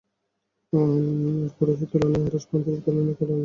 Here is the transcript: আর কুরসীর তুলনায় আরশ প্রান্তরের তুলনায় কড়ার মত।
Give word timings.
আর 0.73 1.01
কুরসীর 1.55 1.89
তুলনায় 1.91 2.25
আরশ 2.25 2.43
প্রান্তরের 2.49 2.81
তুলনায় 2.85 3.15
কড়ার 3.15 3.29
মত। 3.29 3.39